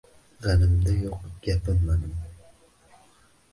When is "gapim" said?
1.43-1.79